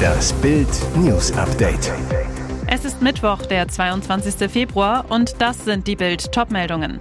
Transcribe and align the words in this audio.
Das 0.00 0.32
Bild 0.34 0.68
News 0.96 1.32
Update. 1.32 1.92
Es 2.66 2.84
ist 2.84 3.02
Mittwoch, 3.02 3.42
der 3.42 3.68
22. 3.68 4.50
Februar 4.50 5.04
und 5.08 5.40
das 5.40 5.64
sind 5.64 5.86
die 5.86 5.96
Bild 5.96 6.32
Topmeldungen. 6.32 7.00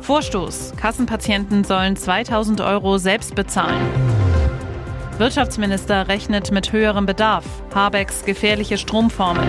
Vorstoß: 0.00 0.72
Kassenpatienten 0.76 1.64
sollen 1.64 1.96
2000 1.96 2.60
Euro 2.60 2.98
selbst 2.98 3.34
bezahlen. 3.34 3.80
Wirtschaftsminister 5.18 6.08
rechnet 6.08 6.50
mit 6.50 6.72
höherem 6.72 7.06
Bedarf. 7.06 7.44
Habecks 7.74 8.24
gefährliche 8.24 8.78
Stromformel. 8.78 9.46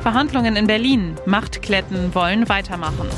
Verhandlungen 0.00 0.56
in 0.56 0.66
Berlin. 0.66 1.14
Machtkletten 1.26 2.14
wollen 2.14 2.48
weitermachen. 2.48 3.08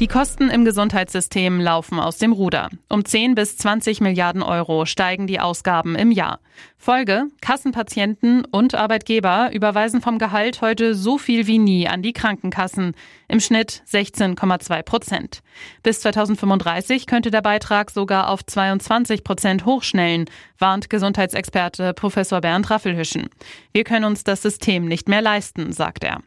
Die 0.00 0.06
Kosten 0.06 0.48
im 0.48 0.64
Gesundheitssystem 0.64 1.60
laufen 1.60 1.98
aus 1.98 2.18
dem 2.18 2.30
Ruder. 2.30 2.68
Um 2.88 3.04
10 3.04 3.34
bis 3.34 3.56
20 3.56 4.00
Milliarden 4.00 4.44
Euro 4.44 4.86
steigen 4.86 5.26
die 5.26 5.40
Ausgaben 5.40 5.96
im 5.96 6.12
Jahr. 6.12 6.38
Folge, 6.76 7.24
Kassenpatienten 7.40 8.44
und 8.44 8.76
Arbeitgeber 8.76 9.50
überweisen 9.52 10.00
vom 10.00 10.18
Gehalt 10.18 10.60
heute 10.60 10.94
so 10.94 11.18
viel 11.18 11.48
wie 11.48 11.58
nie 11.58 11.88
an 11.88 12.02
die 12.02 12.12
Krankenkassen. 12.12 12.94
Im 13.26 13.40
Schnitt 13.40 13.82
16,2 13.90 14.82
Prozent. 14.84 15.40
Bis 15.82 15.98
2035 16.02 17.06
könnte 17.08 17.32
der 17.32 17.42
Beitrag 17.42 17.90
sogar 17.90 18.30
auf 18.30 18.46
22 18.46 19.24
Prozent 19.24 19.64
hochschnellen, 19.64 20.26
warnt 20.60 20.90
Gesundheitsexperte 20.90 21.92
Professor 21.92 22.40
Bernd 22.40 22.70
Raffelhüschen. 22.70 23.30
Wir 23.72 23.82
können 23.82 24.04
uns 24.04 24.22
das 24.22 24.42
System 24.42 24.84
nicht 24.84 25.08
mehr 25.08 25.22
leisten, 25.22 25.72
sagt 25.72 26.04
er. 26.04 26.22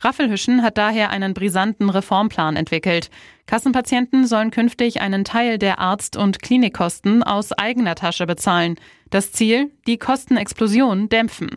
Raffelhüschen 0.00 0.62
hat 0.62 0.78
daher 0.78 1.10
einen 1.10 1.34
brisanten 1.34 1.90
Reformplan 1.90 2.56
entwickelt. 2.56 3.10
Kassenpatienten 3.52 4.26
sollen 4.26 4.50
künftig 4.50 5.02
einen 5.02 5.24
Teil 5.24 5.58
der 5.58 5.78
Arzt- 5.78 6.16
und 6.16 6.40
Klinikkosten 6.40 7.22
aus 7.22 7.52
eigener 7.52 7.94
Tasche 7.94 8.24
bezahlen. 8.24 8.76
Das 9.10 9.30
Ziel? 9.30 9.70
Die 9.86 9.98
Kostenexplosion 9.98 11.10
dämpfen. 11.10 11.50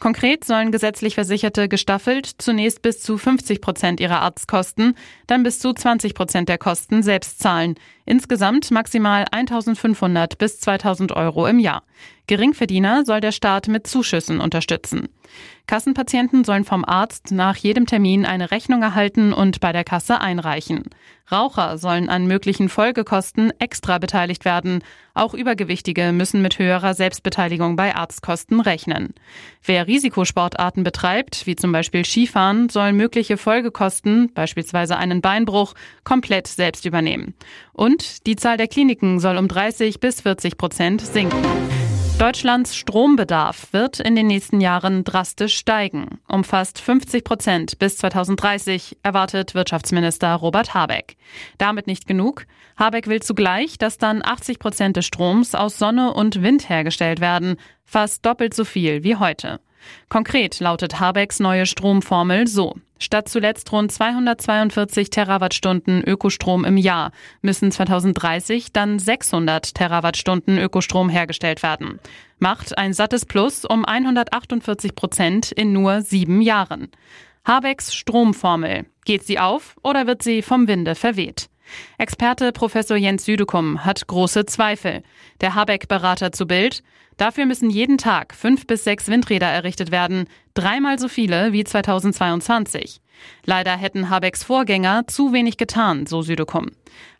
Konkret 0.00 0.44
sollen 0.44 0.72
gesetzlich 0.72 1.14
Versicherte 1.14 1.68
gestaffelt 1.68 2.28
zunächst 2.38 2.82
bis 2.82 3.00
zu 3.00 3.16
50 3.16 3.60
Prozent 3.60 4.00
ihrer 4.00 4.22
Arztkosten, 4.22 4.96
dann 5.28 5.44
bis 5.44 5.60
zu 5.60 5.72
20 5.72 6.14
Prozent 6.14 6.48
der 6.48 6.58
Kosten 6.58 7.04
selbst 7.04 7.38
zahlen. 7.38 7.76
Insgesamt 8.06 8.72
maximal 8.72 9.24
1500 9.30 10.38
bis 10.38 10.58
2000 10.58 11.12
Euro 11.12 11.46
im 11.46 11.60
Jahr. 11.60 11.84
Geringverdiener 12.26 13.04
soll 13.04 13.20
der 13.20 13.30
Staat 13.30 13.68
mit 13.68 13.86
Zuschüssen 13.86 14.40
unterstützen. 14.40 15.08
Kassenpatienten 15.68 16.42
sollen 16.42 16.64
vom 16.64 16.84
Arzt 16.84 17.30
nach 17.30 17.56
jedem 17.56 17.86
Termin 17.86 18.26
eine 18.26 18.50
Rechnung 18.50 18.82
erhalten 18.82 19.32
und 19.32 19.60
bei 19.60 19.72
der 19.72 19.84
Kasse 19.84 20.20
einreichen. 20.20 20.82
Raucher 21.30 21.78
sollen 21.78 22.08
an 22.08 22.26
möglichen 22.26 22.68
Folgekosten 22.68 23.52
extra 23.58 23.98
beteiligt 23.98 24.44
werden. 24.44 24.82
Auch 25.14 25.34
Übergewichtige 25.34 26.12
müssen 26.12 26.42
mit 26.42 26.58
höherer 26.58 26.94
Selbstbeteiligung 26.94 27.76
bei 27.76 27.94
Arztkosten 27.94 28.60
rechnen. 28.60 29.14
Wer 29.64 29.86
Risikosportarten 29.86 30.84
betreibt, 30.84 31.46
wie 31.46 31.56
zum 31.56 31.72
Beispiel 31.72 32.04
Skifahren, 32.04 32.68
soll 32.68 32.92
mögliche 32.92 33.36
Folgekosten, 33.36 34.32
beispielsweise 34.34 34.96
einen 34.96 35.20
Beinbruch, 35.20 35.74
komplett 36.04 36.46
selbst 36.46 36.84
übernehmen. 36.84 37.34
Und 37.72 38.26
die 38.26 38.36
Zahl 38.36 38.56
der 38.56 38.68
Kliniken 38.68 39.18
soll 39.18 39.36
um 39.36 39.48
30 39.48 40.00
bis 40.00 40.20
40 40.20 40.56
Prozent 40.56 41.00
sinken. 41.00 41.42
Deutschlands 42.18 42.74
Strombedarf 42.74 43.74
wird 43.74 44.00
in 44.00 44.16
den 44.16 44.26
nächsten 44.26 44.62
Jahren 44.62 45.04
drastisch 45.04 45.54
steigen. 45.58 46.18
Um 46.26 46.44
fast 46.44 46.80
50 46.80 47.22
Prozent 47.24 47.78
bis 47.78 47.98
2030 47.98 48.96
erwartet 49.02 49.54
Wirtschaftsminister 49.54 50.34
Robert 50.34 50.72
Habeck. 50.72 51.18
Damit 51.58 51.86
nicht 51.86 52.06
genug. 52.06 52.46
Habeck 52.78 53.06
will 53.08 53.20
zugleich, 53.20 53.76
dass 53.76 53.98
dann 53.98 54.24
80 54.24 54.58
Prozent 54.58 54.96
des 54.96 55.04
Stroms 55.04 55.54
aus 55.54 55.78
Sonne 55.78 56.14
und 56.14 56.42
Wind 56.42 56.70
hergestellt 56.70 57.20
werden, 57.20 57.56
fast 57.84 58.24
doppelt 58.24 58.54
so 58.54 58.64
viel 58.64 59.04
wie 59.04 59.16
heute. 59.16 59.60
Konkret 60.08 60.60
lautet 60.60 61.00
Habecks 61.00 61.40
neue 61.40 61.66
Stromformel 61.66 62.46
so. 62.46 62.74
Statt 62.98 63.28
zuletzt 63.28 63.70
rund 63.72 63.92
242 63.92 65.10
Terawattstunden 65.10 66.02
Ökostrom 66.02 66.64
im 66.64 66.78
Jahr 66.78 67.12
müssen 67.42 67.70
2030 67.70 68.72
dann 68.72 68.98
600 68.98 69.74
Terawattstunden 69.74 70.56
Ökostrom 70.58 71.10
hergestellt 71.10 71.62
werden. 71.62 72.00
Macht 72.38 72.78
ein 72.78 72.94
sattes 72.94 73.26
Plus 73.26 73.64
um 73.64 73.84
148 73.84 74.94
Prozent 74.94 75.52
in 75.52 75.72
nur 75.72 76.00
sieben 76.00 76.40
Jahren. 76.40 76.88
Habecks 77.44 77.94
Stromformel. 77.94 78.86
Geht 79.04 79.24
sie 79.24 79.38
auf 79.38 79.76
oder 79.82 80.06
wird 80.06 80.22
sie 80.22 80.42
vom 80.42 80.66
Winde 80.66 80.94
verweht? 80.94 81.48
Experte 81.98 82.52
Professor 82.52 82.96
Jens 82.96 83.24
Südekum 83.24 83.84
hat 83.84 84.06
große 84.06 84.46
Zweifel. 84.46 85.02
Der 85.40 85.54
Habeck-Berater 85.54 86.32
zu 86.32 86.46
Bild. 86.46 86.82
Dafür 87.16 87.46
müssen 87.46 87.70
jeden 87.70 87.96
Tag 87.96 88.34
fünf 88.34 88.66
bis 88.66 88.84
sechs 88.84 89.08
Windräder 89.08 89.46
errichtet 89.46 89.90
werden, 89.90 90.26
dreimal 90.54 90.98
so 90.98 91.08
viele 91.08 91.52
wie 91.52 91.64
2022. 91.64 93.00
Leider 93.44 93.76
hätten 93.76 94.10
Habecks 94.10 94.44
Vorgänger 94.44 95.06
zu 95.06 95.32
wenig 95.32 95.56
getan, 95.56 96.06
so 96.06 96.22
Südekum. 96.22 96.70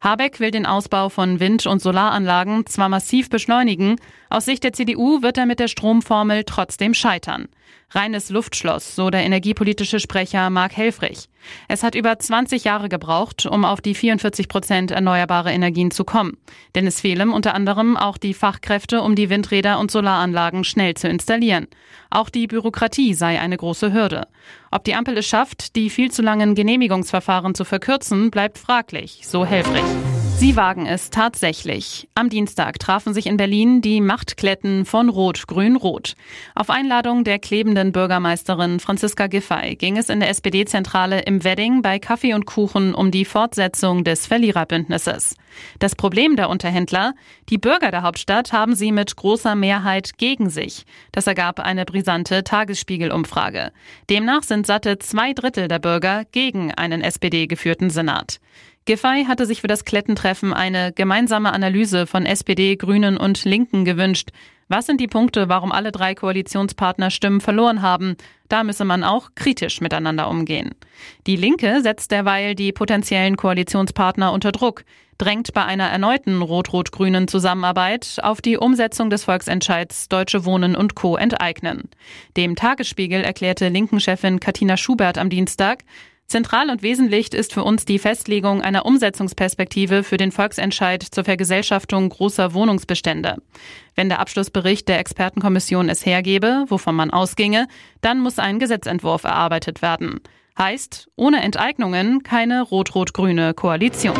Habeck 0.00 0.40
will 0.40 0.50
den 0.50 0.66
Ausbau 0.66 1.08
von 1.08 1.40
Wind- 1.40 1.66
und 1.66 1.80
Solaranlagen 1.80 2.66
zwar 2.66 2.88
massiv 2.88 3.30
beschleunigen, 3.30 3.96
aus 4.28 4.44
Sicht 4.44 4.64
der 4.64 4.72
CDU 4.72 5.22
wird 5.22 5.38
er 5.38 5.46
mit 5.46 5.60
der 5.60 5.68
Stromformel 5.68 6.44
trotzdem 6.44 6.94
scheitern. 6.94 7.48
Reines 7.90 8.30
Luftschloss, 8.30 8.96
so 8.96 9.10
der 9.10 9.24
energiepolitische 9.24 10.00
Sprecher 10.00 10.50
Mark 10.50 10.76
Helfrich. 10.76 11.28
Es 11.68 11.84
hat 11.84 11.94
über 11.94 12.18
20 12.18 12.64
Jahre 12.64 12.88
gebraucht, 12.88 13.46
um 13.46 13.64
auf 13.64 13.80
die 13.80 13.94
44 13.94 14.48
Prozent 14.48 14.90
erneuerbare 14.90 15.52
Energien 15.52 15.92
zu 15.92 16.04
kommen. 16.04 16.36
Denn 16.74 16.86
es 16.86 17.00
fehlen 17.00 17.30
unter 17.30 17.54
anderem 17.54 17.96
auch 17.96 18.18
die 18.18 18.34
Fachkräfte, 18.34 19.02
um 19.02 19.14
die 19.14 19.30
Windräder 19.30 19.78
und 19.78 19.85
Solaranlagen 19.90 20.64
schnell 20.64 20.94
zu 20.94 21.08
installieren. 21.08 21.68
Auch 22.10 22.28
die 22.28 22.46
Bürokratie 22.46 23.14
sei 23.14 23.40
eine 23.40 23.56
große 23.56 23.92
Hürde. 23.92 24.26
Ob 24.70 24.84
die 24.84 24.94
Ampel 24.94 25.18
es 25.18 25.26
schafft, 25.26 25.76
die 25.76 25.90
viel 25.90 26.10
zu 26.10 26.22
langen 26.22 26.54
Genehmigungsverfahren 26.54 27.54
zu 27.54 27.64
verkürzen, 27.64 28.30
bleibt 28.30 28.58
fraglich, 28.58 29.22
so 29.24 29.44
Helfrich. 29.44 30.25
Sie 30.38 30.54
wagen 30.54 30.84
es 30.84 31.08
tatsächlich. 31.08 32.10
Am 32.14 32.28
Dienstag 32.28 32.78
trafen 32.78 33.14
sich 33.14 33.26
in 33.26 33.38
Berlin 33.38 33.80
die 33.80 34.02
Machtkletten 34.02 34.84
von 34.84 35.08
Rot-Grün-Rot. 35.08 36.12
Auf 36.54 36.68
Einladung 36.68 37.24
der 37.24 37.38
klebenden 37.38 37.90
Bürgermeisterin 37.90 38.78
Franziska 38.78 39.28
Giffey 39.28 39.76
ging 39.76 39.96
es 39.96 40.10
in 40.10 40.20
der 40.20 40.28
SPD-Zentrale 40.28 41.20
im 41.22 41.42
Wedding 41.42 41.80
bei 41.80 41.98
Kaffee 41.98 42.34
und 42.34 42.44
Kuchen 42.44 42.94
um 42.94 43.10
die 43.10 43.24
Fortsetzung 43.24 44.04
des 44.04 44.26
Verliererbündnisses. 44.26 45.36
Das 45.78 45.96
Problem 45.96 46.36
der 46.36 46.50
Unterhändler? 46.50 47.14
Die 47.48 47.56
Bürger 47.56 47.90
der 47.90 48.02
Hauptstadt 48.02 48.52
haben 48.52 48.74
sie 48.74 48.92
mit 48.92 49.16
großer 49.16 49.54
Mehrheit 49.54 50.18
gegen 50.18 50.50
sich. 50.50 50.84
Das 51.12 51.26
ergab 51.26 51.60
eine 51.60 51.86
brisante 51.86 52.44
Tagesspiegel-Umfrage. 52.44 53.72
Demnach 54.10 54.42
sind 54.42 54.66
satte 54.66 54.98
zwei 54.98 55.32
Drittel 55.32 55.66
der 55.68 55.78
Bürger 55.78 56.24
gegen 56.30 56.74
einen 56.74 57.00
SPD-geführten 57.00 57.88
Senat. 57.88 58.38
Giffey 58.86 59.24
hatte 59.26 59.46
sich 59.46 59.62
für 59.62 59.66
das 59.66 59.84
Klettentreffen 59.84 60.54
eine 60.54 60.92
gemeinsame 60.92 61.52
Analyse 61.52 62.06
von 62.06 62.24
SPD, 62.24 62.76
Grünen 62.76 63.16
und 63.16 63.44
Linken 63.44 63.84
gewünscht. 63.84 64.30
Was 64.68 64.86
sind 64.86 65.00
die 65.00 65.08
Punkte, 65.08 65.48
warum 65.48 65.72
alle 65.72 65.90
drei 65.90 66.14
Koalitionspartner 66.14 67.10
Stimmen 67.10 67.40
verloren 67.40 67.82
haben? 67.82 68.16
Da 68.48 68.62
müsse 68.62 68.84
man 68.84 69.02
auch 69.02 69.30
kritisch 69.34 69.80
miteinander 69.80 70.28
umgehen. 70.28 70.70
Die 71.26 71.34
Linke 71.34 71.82
setzt 71.82 72.12
derweil 72.12 72.54
die 72.54 72.70
potenziellen 72.70 73.36
Koalitionspartner 73.36 74.32
unter 74.32 74.52
Druck, 74.52 74.84
drängt 75.18 75.52
bei 75.52 75.64
einer 75.64 75.88
erneuten 75.88 76.40
rot-rot-grünen 76.40 77.26
Zusammenarbeit 77.26 78.18
auf 78.22 78.40
die 78.40 78.56
Umsetzung 78.56 79.10
des 79.10 79.24
Volksentscheids 79.24 80.08
Deutsche 80.08 80.44
Wohnen 80.44 80.76
und 80.76 80.94
Co. 80.94 81.16
enteignen. 81.16 81.88
Dem 82.36 82.54
Tagesspiegel 82.54 83.22
erklärte 83.22 83.68
Linken-Chefin 83.68 84.38
Katina 84.38 84.76
Schubert 84.76 85.18
am 85.18 85.28
Dienstag, 85.28 85.82
Zentral 86.28 86.70
und 86.70 86.82
wesentlich 86.82 87.32
ist 87.34 87.52
für 87.52 87.62
uns 87.62 87.84
die 87.84 88.00
Festlegung 88.00 88.60
einer 88.60 88.84
Umsetzungsperspektive 88.84 90.02
für 90.02 90.16
den 90.16 90.32
Volksentscheid 90.32 91.02
zur 91.02 91.22
Vergesellschaftung 91.22 92.08
großer 92.08 92.52
Wohnungsbestände. 92.52 93.36
Wenn 93.94 94.08
der 94.08 94.18
Abschlussbericht 94.18 94.88
der 94.88 94.98
Expertenkommission 94.98 95.88
es 95.88 96.04
hergebe, 96.04 96.64
wovon 96.66 96.96
man 96.96 97.12
ausginge, 97.12 97.68
dann 98.00 98.18
muss 98.18 98.40
ein 98.40 98.58
Gesetzentwurf 98.58 99.22
erarbeitet 99.22 99.82
werden. 99.82 100.20
Heißt, 100.58 101.08
ohne 101.14 101.42
Enteignungen 101.42 102.24
keine 102.24 102.62
rot-rot-grüne 102.62 103.54
Koalition. 103.54 104.16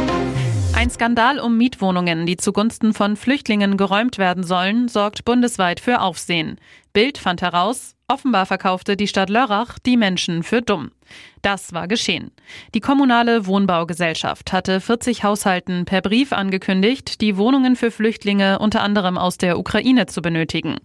Ein 0.77 0.91
Skandal 0.91 1.41
um 1.41 1.57
Mietwohnungen, 1.57 2.27
die 2.27 2.37
zugunsten 2.37 2.93
von 2.93 3.17
Flüchtlingen 3.17 3.79
geräumt 3.79 4.19
werden 4.19 4.45
sollen, 4.45 4.89
sorgt 4.89 5.25
bundesweit 5.25 5.81
für 5.81 6.03
Aufsehen. 6.03 6.61
Bild 6.97 7.19
fand 7.19 7.43
heraus, 7.43 7.95
Offenbar 8.09 8.47
verkaufte 8.47 8.97
die 8.97 9.09
Stadt 9.09 9.29
Lörrach 9.29 9.79
die 9.81 9.99
Menschen 9.99 10.45
für 10.45 10.63
dumm. 10.63 10.93
Das 11.43 11.75
war 11.75 11.89
geschehen. 11.89 12.31
Die 12.73 12.81
kommunale 12.81 13.47
Wohnbaugesellschaft 13.47 14.51
hatte 14.53 14.81
40 14.81 15.25
Haushalten 15.25 15.85
per 15.85 16.01
Brief 16.01 16.33
angekündigt, 16.33 17.21
die 17.21 17.37
Wohnungen 17.37 17.77
für 17.77 17.91
Flüchtlinge 17.91 18.61
unter 18.61 18.83
anderem 18.83 19.19
aus 19.19 19.37
der 19.37 19.59
Ukraine 19.59 20.07
zu 20.07 20.23
benötigen. 20.23 20.77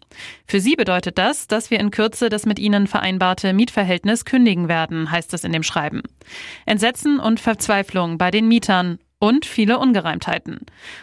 Für 0.48 0.60
sie 0.60 0.76
bedeutet 0.76 1.18
das, 1.18 1.48
dass 1.48 1.72
wir 1.72 1.80
in 1.80 1.92
Kürze 1.92 2.28
das 2.30 2.46
mit 2.46 2.60
ihnen 2.60 2.88
vereinbarte 2.88 3.54
Mietverhältnis 3.54 4.26
kündigen 4.26 4.68
werden, 4.68 5.12
heißt 5.12 5.34
es 5.34 5.46
in 5.46 5.54
dem 5.54 5.64
Schreiben. 5.64 6.02
Entsetzen 6.66 7.20
und 7.20 7.40
Verzweiflung 7.40 8.18
bei 8.18 8.32
den 8.32 8.50
Mietern 8.50 8.98
und 9.22 9.46
viele 9.46 9.78
Ungereimtheiten. 9.78 10.62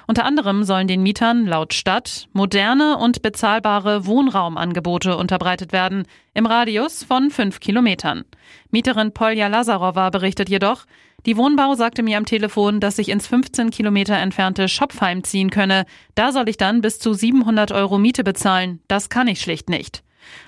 Unter 0.09 0.25
anderem 0.25 0.65
sollen 0.65 0.89
den 0.89 1.05
Mietern 1.05 1.47
laut 1.47 1.73
Stadt 1.73 2.29
moderne 2.33 2.99
und 2.99 3.23
bezahlbare 3.23 4.07
Wohnraumangebote 4.07 5.17
unterbreitet 5.17 5.73
werden, 5.73 6.05
im 6.35 6.45
Radius 6.45 7.05
von 7.05 7.31
fünf 7.31 7.61
Kilometern. 7.61 8.25
Mieterin 8.73 9.15
Polja 9.15 9.47
Lazarova 9.47 10.11
berichtet 10.11 10.49
jedoch, 10.49 10.85
die 11.27 11.37
Wohnbau 11.37 11.75
sagte 11.75 12.03
mir 12.03 12.19
am 12.19 12.27
Telefon, 12.27 12.81
dass 12.81 12.99
ich 12.99 13.09
ins 13.09 13.29
15 13.29 13.71
Kilometer 13.71 14.17
entfernte 14.17 14.69
Schopfheim 14.69 15.23
ziehen 15.23 15.51
könne. 15.51 15.85
Da 16.17 16.33
soll 16.33 16.49
ich 16.49 16.57
dann 16.57 16.81
bis 16.81 16.99
zu 16.99 17.13
700 17.13 17.71
Euro 17.71 17.99
Miete 17.99 18.25
bezahlen. 18.25 18.81
Das 18.89 19.09
kann 19.09 19.29
ich 19.29 19.41
schlicht 19.41 19.71
nicht. 19.71 20.03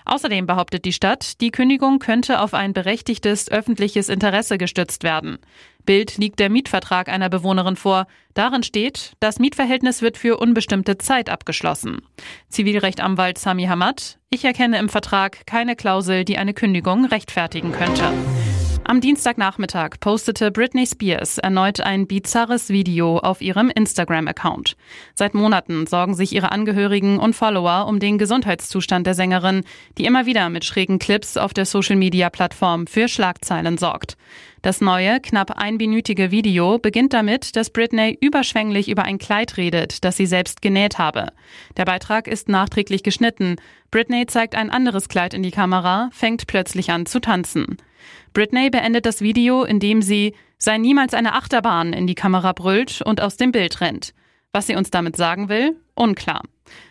Außerdem 0.05 0.47
behauptet 0.47 0.85
die 0.85 0.93
Stadt, 0.93 1.41
die 1.41 1.51
Kündigung 1.51 1.99
könnte 1.99 2.41
auf 2.41 2.55
ein 2.55 2.73
berechtigtes 2.73 3.51
öffentliches 3.51 4.09
Interesse 4.09 4.59
gestützt 4.59 5.03
werden. 5.05 5.39
Bild 5.91 6.19
liegt 6.19 6.39
der 6.39 6.51
Mietvertrag 6.51 7.09
einer 7.09 7.29
Bewohnerin 7.29 7.75
vor. 7.75 8.07
Darin 8.35 8.63
steht, 8.63 9.15
das 9.19 9.41
Mietverhältnis 9.41 10.03
wird 10.03 10.17
für 10.17 10.37
unbestimmte 10.37 10.99
Zeit 10.99 11.29
abgeschlossen. 11.29 12.03
Zivilrechtanwalt 12.49 13.39
Sami 13.39 13.65
Hamad, 13.65 14.21
ich 14.29 14.45
erkenne 14.45 14.79
im 14.79 14.89
Vertrag 14.89 15.45
keine 15.49 15.75
Klausel, 15.75 16.25
die 16.25 16.39
eine 16.39 16.55
Kündigung 16.55 17.07
rechtfertigen 17.07 17.73
könnte. 17.73 18.05
Am 18.85 19.01
Dienstagnachmittag 19.01 20.01
postete 20.01 20.51
Britney 20.51 20.87
Spears 20.87 21.39
erneut 21.39 21.81
ein 21.81 22.07
bizarres 22.07 22.71
Video 22.71 23.19
auf 23.19 23.41
ihrem 23.41 23.71
Instagram-Account. 23.71 24.77
Seit 25.15 25.35
Monaten 25.35 25.87
sorgen 25.87 26.15
sich 26.15 26.33
ihre 26.33 26.51
Angehörigen 26.51 27.19
und 27.19 27.35
Follower 27.35 27.87
um 27.87 28.01
den 28.01 28.19
Gesundheitszustand 28.19 29.07
der 29.07 29.15
Sängerin, 29.15 29.63
die 29.99 30.07
immer 30.07 30.27
wieder 30.27 30.49
mit 30.49 30.65
schrägen 30.65 30.99
Clips 30.99 31.37
auf 31.37 31.53
der 31.53 31.67
Social-Media-Plattform 31.67 32.87
für 32.87 33.09
Schlagzeilen 33.09 33.77
sorgt. 33.77 34.17
Das 34.63 34.83
neue, 34.83 35.21
knapp 35.21 35.53
einminütige 35.53 36.31
Video 36.31 36.79
beginnt 36.79 37.15
damit, 37.15 37.57
dass 37.57 37.71
Britney 37.71 38.17
überschwänglich 38.21 38.91
über 38.91 39.05
ein 39.05 39.17
Kleid 39.17 39.57
redet, 39.57 40.05
das 40.05 40.19
sie 40.19 40.27
selbst 40.27 40.61
genäht 40.61 40.99
habe. 40.99 41.29
Der 41.79 41.87
Beitrag 41.87 42.29
ist 42.29 42.51
nachträglich 42.51 43.03
geschnitten. 43.03 43.57
Britney 43.91 44.27
zeigt 44.27 44.55
ein 44.55 44.71
anderes 44.71 45.09
Kleid 45.09 45.33
in 45.33 45.43
die 45.43 45.51
Kamera, 45.51 46.11
fängt 46.13 46.47
plötzlich 46.47 46.91
an 46.91 47.07
zu 47.07 47.21
tanzen. 47.21 47.79
Britney 48.35 48.69
beendet 48.69 49.07
das 49.07 49.23
Video, 49.23 49.65
indem 49.65 50.03
sie 50.03 50.35
sei 50.59 50.77
niemals 50.77 51.15
eine 51.15 51.33
Achterbahn 51.35 51.95
in 51.95 52.07
die 52.07 52.15
Kamera 52.15 52.53
brüllt 52.53 53.01
und 53.01 53.23
aus 53.23 53.39
dem 53.39 53.53
Bild 53.53 53.81
rennt. 53.81 54.13
Was 54.53 54.67
sie 54.67 54.77
uns 54.77 54.91
damit 54.91 55.17
sagen 55.17 55.49
will, 55.49 55.77
unklar. 55.95 56.43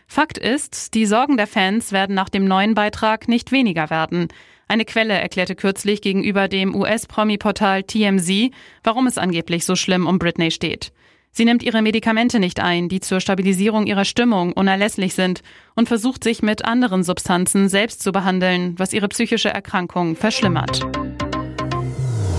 Fakt 0.07 0.39
ist, 0.39 0.95
die 0.95 1.06
Sorgen 1.06 1.38
der 1.38 1.45
Fans 1.45 1.92
werden 1.92 2.15
nach 2.15 2.30
dem 2.30 2.45
neuen 2.45 2.74
Beitrag 2.74 3.27
nicht 3.27 3.51
weniger 3.51 3.92
werden. 3.92 4.30
Eine 4.71 4.86
Quelle 4.86 5.16
erklärte 5.16 5.56
kürzlich 5.56 6.00
gegenüber 6.00 6.48
dem 6.48 6.75
US-Promi-Portal 6.75 7.81
TMZ, 7.81 8.51
warum 8.83 9.07
es 9.07 9.18
angeblich 9.18 9.66
so 9.66 9.75
schlimm 9.75 10.06
um 10.06 10.19
Britney 10.19 10.51
steht. 10.51 10.92
Sie 11.31 11.44
nimmt 11.44 11.63
ihre 11.63 11.81
Medikamente 11.81 12.39
nicht 12.39 12.60
ein, 12.60 12.88
die 12.88 13.00
zur 13.00 13.19
Stabilisierung 13.19 13.88
ihrer 13.88 14.06
Stimmung 14.06 14.54
unerlässlich 14.54 15.16
sind, 15.16 15.42
und 15.75 15.88
versucht 15.88 16.24
sich 16.24 16.44
mit 16.44 16.66
anderen 16.66 17.04
Substanzen 17.04 17.68
selbst 17.68 18.04
zu 18.04 18.12
behandeln, 18.12 18.75
was 18.77 18.94
ihre 18.94 19.07
psychische 19.07 19.50
Erkrankung 19.50 20.16
verschlimmert. 20.16 20.86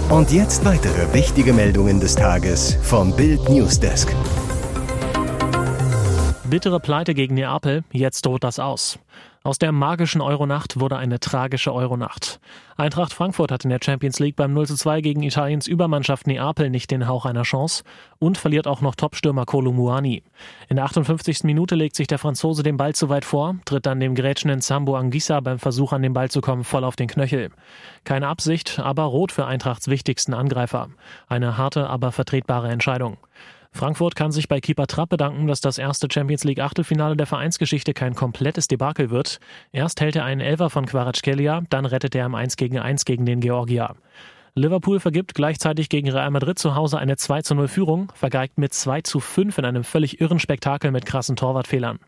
Und 0.09 0.31
jetzt 0.31 0.65
weitere 0.65 1.13
wichtige 1.13 1.53
Meldungen 1.53 1.99
des 1.99 2.15
Tages 2.15 2.77
vom 2.83 3.15
Bild 3.17 3.49
Newsdesk. 3.49 4.15
Bittere 6.45 6.79
Pleite 6.79 7.15
gegen 7.15 7.35
Neapel, 7.35 7.83
jetzt 7.91 8.25
droht 8.25 8.45
das 8.45 8.61
aus. 8.61 9.01
Aus 9.43 9.59
der 9.59 9.73
magischen 9.73 10.21
Euronacht 10.21 10.81
wurde 10.81 10.99
eine 10.99 11.19
tragische 11.19 11.73
Euronacht. 11.73 12.41
Eintracht 12.77 13.15
Frankfurt 13.15 13.51
hat 13.51 13.65
in 13.65 13.71
der 13.71 13.79
Champions 13.83 14.19
League 14.19 14.37
beim 14.37 14.53
0 14.53 14.67
2 14.67 15.01
gegen 15.01 15.23
Italiens 15.23 15.67
Übermannschaft 15.67 16.27
Neapel 16.27 16.69
nicht 16.69 16.91
den 16.91 17.09
Hauch 17.09 17.25
einer 17.25 17.45
Chance 17.45 17.83
und 18.19 18.37
verliert 18.37 18.67
auch 18.67 18.83
noch 18.83 18.97
Topstürmer 18.97 19.47
Kolumuani. 19.47 20.23
In 20.69 20.77
der 20.77 20.85
58. 20.85 21.45
Minute 21.45 21.75
legt 21.75 21.97
sich 21.97 22.07
der 22.07 22.19
Franzose 22.19 22.63
den 22.63 22.77
Ball 22.77 22.95
zu 22.95 23.09
weit 23.09 23.25
vor, 23.25 23.57
tritt 23.65 23.87
dann 23.87 23.99
dem 23.99 24.15
grätschenden 24.15 24.61
Sambo 24.61 24.95
Anguissa 24.95 25.41
beim 25.41 25.59
Versuch 25.59 25.95
an 25.95 26.03
den 26.03 26.13
Ball 26.13 26.31
zu 26.31 26.43
kommen 26.43 26.63
voll 26.63 26.85
auf 26.85 26.97
den 26.97 27.09
Knöchel. 27.09 27.49
Keine 28.05 28.29
Absicht, 28.29 28.79
aber 28.79 29.05
rot 29.05 29.33
für 29.33 29.47
Eintrachts 29.47 29.89
wichtigsten 29.89 30.35
Angreifer. 30.35 30.91
Eine 31.29 31.57
harte, 31.57 31.89
aber 31.89 32.13
vertretbare 32.13 32.69
Entscheidung. 32.69 33.17
Frankfurt 33.73 34.17
kann 34.17 34.33
sich 34.33 34.49
bei 34.49 34.61
Keeper 34.61 34.87
Trapp 34.87 35.11
bedanken, 35.11 35.47
dass 35.47 35.61
das 35.61 35.79
erste 35.79 36.09
Champions 36.13 36.45
League 36.45 36.61
Achtelfinale 36.61 37.17
der 37.17 37.27
Vereinsgeschichte 37.27 37.95
kein 37.95 38.15
komplettes 38.15 38.69
Debakel 38.69 39.11
wird. 39.11 39.39
Erst 39.73 40.01
hält 40.01 40.17
er 40.17 40.25
einen 40.25 40.41
Elfer 40.41 40.71
von 40.71 40.87
Kvaratskhelia, 40.87 41.63
dann 41.71 41.87
rettet 41.87 42.15
er 42.15 42.27
im 42.27 42.35
1 42.35 42.57
gegen 42.57 42.79
1 42.79 43.05
gegen 43.05 43.27
den 43.27 43.41
Georgier. 43.41 43.95
Liverpool 44.55 44.99
vergibt 44.99 45.35
gleichzeitig 45.35 45.89
gegen 45.89 46.11
Real 46.11 46.31
Madrid 46.31 46.59
zu 46.59 46.75
Hause 46.75 46.99
eine 46.99 47.17
2 47.17 47.43
zu 47.43 47.55
0 47.55 47.69
Führung, 47.69 48.13
vergeigt 48.15 48.59
mit 48.59 48.75
2 48.75 49.03
zu 49.03 49.21
5 49.21 49.59
in 49.59 49.65
einem 49.65 49.85
völlig 49.85 50.21
irren 50.21 50.41
Spektakel 50.41 50.91
mit 50.91 51.07
krassen 51.07 51.37
Torwartfehlern. 51.37 52.01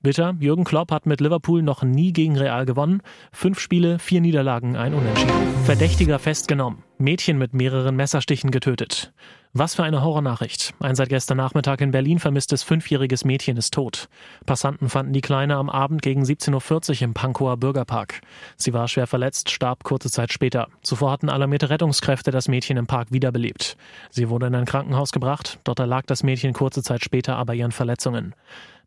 Bitter, 0.00 0.36
Jürgen 0.38 0.62
Klopp 0.62 0.92
hat 0.92 1.06
mit 1.06 1.20
Liverpool 1.20 1.62
noch 1.62 1.82
nie 1.82 2.12
gegen 2.12 2.38
Real 2.38 2.66
gewonnen. 2.66 3.02
Fünf 3.32 3.58
Spiele, 3.58 3.98
vier 3.98 4.20
Niederlagen, 4.20 4.76
ein 4.76 4.94
Unentschieden. 4.94 5.32
Verdächtiger 5.64 6.20
festgenommen. 6.20 6.84
Mädchen 6.98 7.36
mit 7.36 7.52
mehreren 7.52 7.96
Messerstichen 7.96 8.52
getötet. 8.52 9.12
Was 9.54 9.74
für 9.74 9.82
eine 9.82 10.02
Horrornachricht. 10.02 10.74
Ein 10.78 10.94
seit 10.94 11.08
gestern 11.08 11.38
Nachmittag 11.38 11.80
in 11.80 11.90
Berlin 11.90 12.18
vermisstes 12.18 12.62
fünfjähriges 12.62 13.24
Mädchen 13.24 13.56
ist 13.56 13.72
tot. 13.72 14.10
Passanten 14.44 14.90
fanden 14.90 15.14
die 15.14 15.22
Kleine 15.22 15.56
am 15.56 15.70
Abend 15.70 16.02
gegen 16.02 16.22
17.40 16.22 16.90
Uhr 16.90 17.02
im 17.02 17.14
Pankower 17.14 17.56
Bürgerpark. 17.56 18.20
Sie 18.56 18.74
war 18.74 18.88
schwer 18.88 19.06
verletzt, 19.06 19.50
starb 19.50 19.84
kurze 19.84 20.10
Zeit 20.10 20.34
später. 20.34 20.68
Zuvor 20.82 21.10
hatten 21.10 21.30
alarmierte 21.30 21.70
Rettungskräfte 21.70 22.30
das 22.30 22.48
Mädchen 22.48 22.76
im 22.76 22.86
Park 22.86 23.10
wiederbelebt. 23.10 23.78
Sie 24.10 24.28
wurde 24.28 24.48
in 24.48 24.54
ein 24.54 24.66
Krankenhaus 24.66 25.12
gebracht, 25.12 25.58
dort 25.64 25.78
erlag 25.78 26.04
das 26.06 26.22
Mädchen 26.22 26.52
kurze 26.52 26.82
Zeit 26.82 27.02
später 27.02 27.36
aber 27.36 27.54
ihren 27.54 27.72
Verletzungen. 27.72 28.34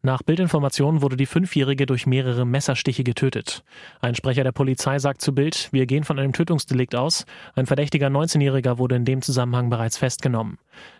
Nach 0.03 0.23
Bildinformationen 0.23 1.03
wurde 1.03 1.15
die 1.15 1.27
Fünfjährige 1.27 1.85
durch 1.85 2.07
mehrere 2.07 2.43
Messerstiche 2.43 3.03
getötet. 3.03 3.63
Ein 3.99 4.15
Sprecher 4.15 4.43
der 4.43 4.51
Polizei 4.51 4.97
sagt 4.97 5.21
zu 5.21 5.35
Bild, 5.35 5.69
wir 5.71 5.85
gehen 5.85 6.03
von 6.03 6.17
einem 6.17 6.33
Tötungsdelikt 6.33 6.95
aus. 6.95 7.27
Ein 7.53 7.67
verdächtiger 7.67 8.07
19-Jähriger 8.07 8.79
wurde 8.79 8.95
in 8.95 9.05
dem 9.05 9.21
Zusammenhang 9.21 9.69
bereits 9.69 9.97
festgenommen. 9.97 10.57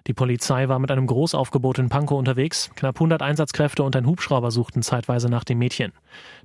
Die 0.08 0.14
Polizei 0.14 0.68
war 0.68 0.80
mit 0.80 0.92
einem 0.92 1.08
Großaufgebot 1.08 1.80
in 1.80 1.90
Pankow 1.90 2.18
unterwegs. 2.18 2.72
Knapp 2.76 2.96
100 2.96 3.22
Einsatzkräfte 3.22 3.84
und 3.84 3.96
ein 3.96 4.06
Hubschrauber 4.06 4.52
suchten 4.52 4.82
zeitweise 4.82 5.30
nach 5.30 5.44
dem 5.44 5.60
Mädchen. 5.60 5.92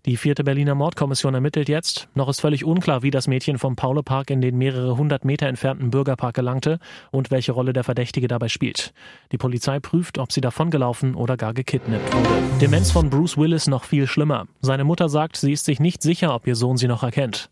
Die 0.05 0.17
vierte 0.17 0.45
Berliner 0.45 0.75
Mordkommission 0.75 1.35
ermittelt 1.35 1.69
jetzt. 1.69 2.09
Noch 2.15 2.29
ist 2.29 2.41
völlig 2.41 2.65
unklar, 2.65 3.03
wie 3.03 3.11
das 3.11 3.29
Mädchen 3.29 3.59
vom 3.59 3.77
Paulepark 3.77 4.31
in 4.31 4.41
den 4.41 4.57
mehrere 4.59 4.97
hundert 4.97 5.25
Meter 5.25 5.47
entfernten 5.47 5.91
Bürgerpark 5.91 6.35
gelangte 6.35 6.79
und 7.11 7.31
welche 7.31 7.53
Rolle 7.53 7.73
der 7.73 7.85
Verdächtige 7.85 8.29
dabei 8.29 8.49
spielt. 8.49 8.93
Die 9.33 9.39
Polizei 9.39 9.81
prüft, 9.81 10.19
ob 10.19 10.33
sie 10.33 10.41
davongelaufen 10.41 11.15
oder 11.15 11.37
gar 11.37 11.55
gekidnappt 11.55 12.15
wurde. 12.15 12.29
Demenz 12.61 12.91
von 12.91 13.11
Bruce 13.11 13.37
Willis 13.37 13.67
noch 13.67 13.85
viel 13.85 14.07
schlimmer. 14.07 14.47
Seine 14.61 14.85
Mutter 14.85 15.09
sagt, 15.09 15.37
sie 15.37 15.53
ist 15.53 15.65
sich 15.65 15.81
nicht 15.81 16.03
sicher, 16.03 16.35
ob 16.35 16.47
ihr 16.47 16.57
Sohn 16.57 16.77
sie 16.77 16.89
noch 16.89 17.03
erkennt. 17.03 17.51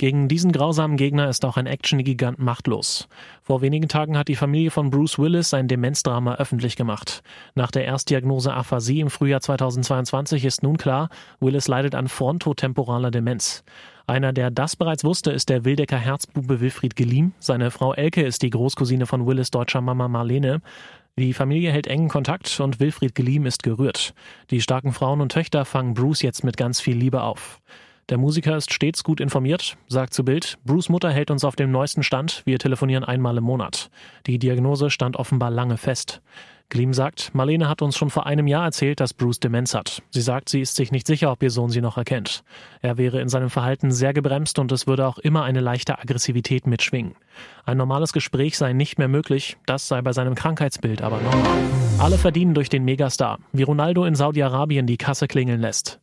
Gegen 0.00 0.28
diesen 0.28 0.50
grausamen 0.50 0.96
Gegner 0.96 1.28
ist 1.28 1.44
auch 1.44 1.58
ein 1.58 1.66
Action-Gigant 1.66 2.38
machtlos. 2.38 3.06
Vor 3.42 3.60
wenigen 3.60 3.86
Tagen 3.86 4.16
hat 4.16 4.28
die 4.28 4.34
Familie 4.34 4.70
von 4.70 4.88
Bruce 4.88 5.18
Willis 5.18 5.50
sein 5.50 5.68
Demenzdrama 5.68 6.36
öffentlich 6.36 6.74
gemacht. 6.74 7.22
Nach 7.54 7.70
der 7.70 7.84
Erstdiagnose 7.84 8.54
Aphasie 8.54 9.00
im 9.00 9.10
Frühjahr 9.10 9.42
2022 9.42 10.46
ist 10.46 10.62
nun 10.62 10.78
klar, 10.78 11.10
Willis 11.38 11.68
leidet 11.68 11.94
an 11.94 12.08
frontotemporaler 12.08 13.10
Demenz. 13.10 13.62
Einer, 14.06 14.32
der 14.32 14.50
das 14.50 14.74
bereits 14.74 15.04
wusste, 15.04 15.32
ist 15.32 15.50
der 15.50 15.66
Wildecker 15.66 15.98
Herzbube 15.98 16.62
Wilfried 16.62 16.96
Geliem. 16.96 17.34
Seine 17.38 17.70
Frau 17.70 17.92
Elke 17.92 18.22
ist 18.22 18.40
die 18.40 18.48
Großcousine 18.48 19.04
von 19.04 19.26
Willis 19.26 19.50
deutscher 19.50 19.82
Mama 19.82 20.08
Marlene. 20.08 20.62
Die 21.18 21.34
Familie 21.34 21.72
hält 21.72 21.88
engen 21.88 22.08
Kontakt 22.08 22.58
und 22.60 22.80
Wilfried 22.80 23.14
Geliem 23.14 23.44
ist 23.44 23.62
gerührt. 23.62 24.14
Die 24.50 24.62
starken 24.62 24.94
Frauen 24.94 25.20
und 25.20 25.32
Töchter 25.32 25.66
fangen 25.66 25.92
Bruce 25.92 26.22
jetzt 26.22 26.42
mit 26.42 26.56
ganz 26.56 26.80
viel 26.80 26.96
Liebe 26.96 27.20
auf. 27.20 27.60
Der 28.10 28.18
Musiker 28.18 28.56
ist 28.56 28.74
stets 28.74 29.04
gut 29.04 29.20
informiert, 29.20 29.76
sagt 29.86 30.14
zu 30.14 30.24
Bild, 30.24 30.58
Bruce 30.64 30.88
Mutter 30.88 31.12
hält 31.12 31.30
uns 31.30 31.44
auf 31.44 31.54
dem 31.54 31.70
neuesten 31.70 32.02
Stand, 32.02 32.42
wir 32.44 32.58
telefonieren 32.58 33.04
einmal 33.04 33.36
im 33.36 33.44
Monat. 33.44 33.88
Die 34.26 34.40
Diagnose 34.40 34.90
stand 34.90 35.16
offenbar 35.16 35.52
lange 35.52 35.76
fest. 35.76 36.20
Gleam 36.70 36.92
sagt, 36.92 37.32
Marlene 37.36 37.68
hat 37.68 37.82
uns 37.82 37.96
schon 37.96 38.10
vor 38.10 38.26
einem 38.26 38.48
Jahr 38.48 38.64
erzählt, 38.64 38.98
dass 38.98 39.14
Bruce 39.14 39.38
Demenz 39.38 39.74
hat. 39.74 40.02
Sie 40.10 40.22
sagt, 40.22 40.48
sie 40.48 40.60
ist 40.60 40.74
sich 40.74 40.90
nicht 40.90 41.06
sicher, 41.06 41.30
ob 41.30 41.40
ihr 41.44 41.50
Sohn 41.50 41.70
sie 41.70 41.80
noch 41.80 41.98
erkennt. 41.98 42.42
Er 42.80 42.98
wäre 42.98 43.20
in 43.20 43.28
seinem 43.28 43.48
Verhalten 43.48 43.92
sehr 43.92 44.12
gebremst 44.12 44.58
und 44.58 44.72
es 44.72 44.88
würde 44.88 45.06
auch 45.06 45.18
immer 45.18 45.44
eine 45.44 45.60
leichte 45.60 46.00
Aggressivität 46.00 46.66
mitschwingen. 46.66 47.14
Ein 47.64 47.76
normales 47.76 48.12
Gespräch 48.12 48.58
sei 48.58 48.72
nicht 48.72 48.98
mehr 48.98 49.08
möglich, 49.08 49.56
das 49.66 49.86
sei 49.86 50.02
bei 50.02 50.12
seinem 50.12 50.34
Krankheitsbild 50.34 51.00
aber 51.02 51.20
normal. 51.20 51.58
Alle 51.98 52.18
verdienen 52.18 52.54
durch 52.54 52.68
den 52.68 52.84
Megastar, 52.84 53.38
wie 53.52 53.62
Ronaldo 53.62 54.04
in 54.04 54.16
Saudi-Arabien 54.16 54.86
die 54.86 54.96
Kasse 54.96 55.28
klingeln 55.28 55.60
lässt. 55.60 56.00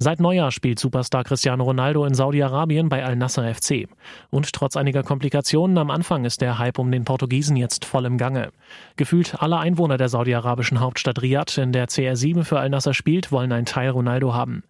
Seit 0.00 0.20
Neujahr 0.20 0.52
spielt 0.52 0.78
Superstar 0.78 1.24
Cristiano 1.24 1.64
Ronaldo 1.64 2.04
in 2.04 2.14
Saudi-Arabien 2.14 2.88
bei 2.88 3.04
Al-Nasser 3.04 3.52
FC. 3.52 3.88
Und 4.30 4.52
trotz 4.52 4.76
einiger 4.76 5.02
Komplikationen 5.02 5.76
am 5.76 5.90
Anfang 5.90 6.24
ist 6.24 6.40
der 6.40 6.56
Hype 6.60 6.78
um 6.78 6.92
den 6.92 7.04
Portugiesen 7.04 7.56
jetzt 7.56 7.84
voll 7.84 8.04
im 8.04 8.16
Gange. 8.16 8.52
Gefühlt 8.94 9.42
alle 9.42 9.58
Einwohner 9.58 9.96
der 9.96 10.08
saudi-arabischen 10.08 10.78
Hauptstadt 10.78 11.20
Riyadh, 11.20 11.60
in 11.60 11.72
der 11.72 11.88
CR7 11.88 12.44
für 12.44 12.60
Al-Nasser 12.60 12.94
spielt, 12.94 13.32
wollen 13.32 13.50
einen 13.50 13.66
Teil 13.66 13.90
Ronaldo 13.90 14.34
haben. 14.34 14.62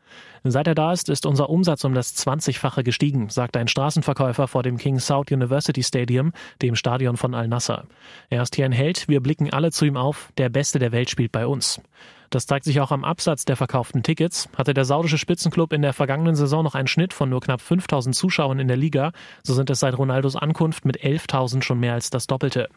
Seit 0.44 0.66
er 0.66 0.74
da 0.74 0.92
ist, 0.94 1.10
ist 1.10 1.26
unser 1.26 1.50
Umsatz 1.50 1.84
um 1.84 1.92
das 1.92 2.16
20-fache 2.16 2.82
gestiegen, 2.82 3.28
sagt 3.28 3.58
ein 3.58 3.68
Straßenverkäufer 3.68 4.48
vor 4.48 4.62
dem 4.62 4.78
King 4.78 4.98
Saud 4.98 5.30
University 5.30 5.82
Stadium, 5.82 6.32
dem 6.62 6.74
Stadion 6.74 7.18
von 7.18 7.34
Al-Nasser. 7.34 7.84
Er 8.30 8.40
ist 8.40 8.56
hier 8.56 8.64
ein 8.64 8.72
Held, 8.72 9.08
wir 9.08 9.20
blicken 9.20 9.52
alle 9.52 9.72
zu 9.72 9.84
ihm 9.84 9.98
auf, 9.98 10.32
der 10.38 10.48
Beste 10.48 10.78
der 10.78 10.92
Welt 10.92 11.10
spielt 11.10 11.32
bei 11.32 11.46
uns. 11.46 11.82
Das 12.30 12.46
zeigt 12.46 12.64
sich 12.64 12.80
auch 12.80 12.92
am 12.92 13.04
Absatz 13.04 13.44
der 13.46 13.56
verkauften 13.56 14.02
Tickets. 14.02 14.48
Hatte 14.56 14.74
der 14.74 14.84
saudische 14.84 15.16
Spitzenclub 15.16 15.72
in 15.72 15.80
der 15.80 15.94
vergangenen 15.94 16.36
Saison 16.36 16.62
noch 16.62 16.74
einen 16.74 16.88
Schnitt 16.88 17.14
von 17.14 17.30
nur 17.30 17.40
knapp 17.40 17.60
5000 17.60 18.14
Zuschauern 18.14 18.58
in 18.58 18.68
der 18.68 18.76
Liga, 18.76 19.12
so 19.42 19.54
sind 19.54 19.70
es 19.70 19.80
seit 19.80 19.96
Ronaldos 19.96 20.36
Ankunft 20.36 20.84
mit 20.84 21.00
11.000 21.00 21.62
schon 21.62 21.80
mehr 21.80 21.94
als 21.94 22.10
das 22.10 22.26
Doppelte. 22.26 22.68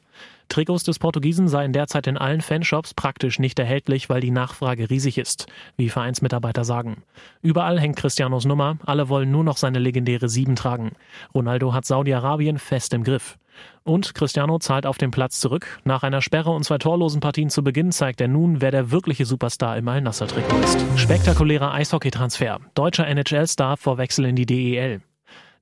Trikots 0.47 0.83
des 0.83 0.99
Portugiesen 0.99 1.47
seien 1.47 1.73
derzeit 1.73 2.07
in 2.07 2.17
allen 2.17 2.41
Fanshops 2.41 2.93
praktisch 2.93 3.39
nicht 3.39 3.57
erhältlich, 3.59 4.09
weil 4.09 4.21
die 4.21 4.31
Nachfrage 4.31 4.89
riesig 4.89 5.17
ist, 5.17 5.47
wie 5.77 5.89
Vereinsmitarbeiter 5.89 6.63
sagen. 6.63 7.03
Überall 7.41 7.79
hängt 7.79 7.97
Cristianos 7.97 8.45
Nummer, 8.45 8.77
alle 8.85 9.09
wollen 9.09 9.31
nur 9.31 9.43
noch 9.43 9.57
seine 9.57 9.79
legendäre 9.79 10.29
Sieben 10.29 10.55
tragen. 10.55 10.91
Ronaldo 11.33 11.73
hat 11.73 11.85
Saudi-Arabien 11.85 12.57
fest 12.57 12.93
im 12.93 13.03
Griff. 13.03 13.37
Und 13.83 14.13
Cristiano 14.13 14.59
zahlt 14.59 14.85
auf 14.85 14.97
den 14.97 15.11
Platz 15.11 15.39
zurück. 15.39 15.79
Nach 15.83 16.03
einer 16.03 16.21
Sperre 16.21 16.51
und 16.51 16.63
zwei 16.63 16.77
torlosen 16.77 17.19
Partien 17.19 17.49
zu 17.49 17.63
Beginn 17.63 17.91
zeigt 17.91 18.21
er 18.21 18.27
nun, 18.27 18.61
wer 18.61 18.71
der 18.71 18.91
wirkliche 18.91 19.25
Superstar 19.25 19.77
im 19.77 19.87
Al-Nasser-Trikot 19.87 20.59
ist. 20.59 20.85
Spektakulärer 20.95 21.73
Eishockeytransfer. 21.73 22.59
Deutscher 22.75 23.07
NHL-Star 23.07 23.77
vor 23.77 23.97
Wechsel 23.97 24.25
in 24.25 24.35
die 24.35 24.45
DEL. 24.45 25.01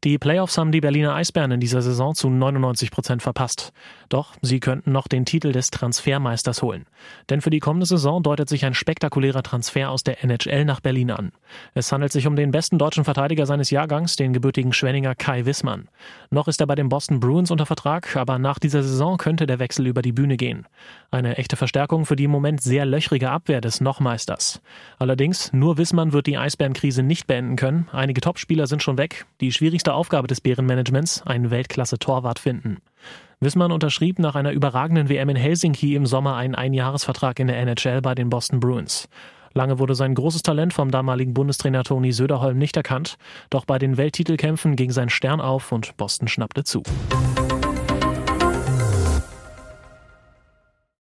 Die 0.06 0.18
Playoffs 0.18 0.58
haben 0.58 0.72
die 0.72 0.80
Berliner 0.80 1.14
Eisbären 1.14 1.52
in 1.52 1.60
dieser 1.60 1.82
Saison 1.82 2.16
zu 2.16 2.30
99 2.30 2.90
Prozent 2.90 3.22
verpasst. 3.22 3.74
Doch 4.08 4.34
sie 4.42 4.62
könnten 4.62 4.94
noch 4.94 5.10
den 5.10 5.26
Titel 5.26 5.52
des 5.52 5.72
Transfermeisters 5.72 6.62
holen. 6.62 6.86
Denn 7.30 7.42
für 7.42 7.50
die 7.50 7.60
kommende 7.60 7.86
Saison 7.86 8.24
deutet 8.24 8.48
sich 8.48 8.64
ein 8.64 8.74
spektakulärer 8.74 9.44
Transfer 9.44 9.92
aus 9.92 10.06
der 10.06 10.24
NHL 10.24 10.64
nach 10.64 10.80
Berlin 10.80 11.12
an. 11.12 11.34
Es 11.74 11.92
handelt 11.92 12.14
sich 12.14 12.28
um 12.28 12.38
den 12.38 12.52
besten 12.52 12.78
deutschen 12.78 13.04
Verteidiger 13.04 13.46
seines 13.46 13.72
Jahrgangs, 13.72 14.16
den 14.16 14.32
gebürtigen 14.32 14.72
Schwenninger 14.72 15.16
Kai 15.16 15.46
Wissmann. 15.46 15.90
Noch 16.30 16.48
ist 16.48 16.62
er 16.62 16.68
bei 16.68 16.76
den 16.76 16.88
Boston 16.88 17.20
Bruins 17.20 17.52
unter 17.52 17.66
Vertrag, 17.66 18.16
aber 18.16 18.40
nach 18.40 18.58
dieser 18.58 18.84
Saison 18.84 19.18
könnte 19.18 19.48
der 19.48 19.60
Wechsel 19.60 19.86
über 19.86 20.02
die 20.02 20.14
Bühne 20.14 20.38
gehen. 20.38 20.66
Eine 21.12 21.38
echte 21.38 21.58
Verstärkung 21.58 22.06
für 22.06 22.16
die 22.16 22.24
im 22.24 22.32
Moment 22.32 22.62
sehr 22.62 22.86
löchrige 22.86 23.32
Abwehr 23.32 23.60
des 23.60 23.82
Nochmeisters. 23.82 24.62
Allerdings, 24.98 25.52
nur 25.52 25.78
Wissmann 25.78 26.14
wird 26.14 26.28
die 26.28 26.38
Eisbärenkrise 26.38 27.04
nicht 27.04 27.28
beenden 27.28 27.58
können. 27.58 27.90
Einige 27.92 28.22
Topspieler 28.22 28.66
sind 28.66 28.82
schon 28.82 28.98
weg. 28.98 29.26
Die 29.42 29.52
schwierigste 29.52 29.89
wichtigste 29.90 29.94
Aufgabe 29.94 30.28
des 30.28 30.42
Bärenmanagements, 30.42 31.24
einen 31.26 31.50
Weltklasse-Torwart 31.50 32.38
finden. 32.38 32.78
Wissmann 33.40 33.72
unterschrieb 33.72 34.20
nach 34.20 34.36
einer 34.36 34.52
überragenden 34.52 35.10
WM 35.10 35.30
in 35.30 35.36
Helsinki 35.36 35.96
im 35.96 36.06
Sommer 36.06 36.36
einen 36.36 36.54
Einjahresvertrag 36.54 37.40
in 37.40 37.48
der 37.48 37.58
NHL 37.58 38.02
bei 38.02 38.14
den 38.14 38.30
Boston 38.30 38.60
Bruins. 38.60 39.10
Lange 39.56 39.80
wurde 39.80 39.96
sein 39.96 40.14
großes 40.14 40.44
Talent 40.44 40.74
vom 40.74 40.92
damaligen 40.92 41.34
Bundestrainer 41.34 41.84
Toni 41.84 42.12
Söderholm 42.12 42.60
nicht 42.60 42.78
erkannt, 42.78 43.18
doch 43.50 43.66
bei 43.66 43.80
den 43.80 43.98
Welttitelkämpfen 43.98 44.76
ging 44.76 44.92
sein 44.92 45.10
Stern 45.10 45.42
auf 45.42 45.72
und 45.72 45.98
Boston 45.98 46.28
schnappte 46.28 46.64
zu. 46.64 46.84